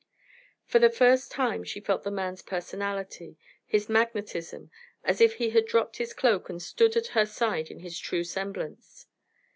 For 0.65 0.79
the 0.79 0.89
first 0.89 1.31
time 1.31 1.63
she 1.63 1.79
felt 1.79 2.01
the 2.01 2.09
man's 2.09 2.41
personality, 2.41 3.37
his 3.67 3.87
magnetism, 3.87 4.71
as 5.03 5.21
if 5.21 5.35
he 5.35 5.51
had 5.51 5.67
dropped 5.67 5.97
his 5.97 6.11
cloak 6.11 6.49
and 6.49 6.59
stood 6.59 6.95
at 6.97 7.09
her 7.13 7.27
side 7.27 7.69
in 7.69 7.81
his 7.81 7.99
true 7.99 8.23
semblance. 8.23 9.05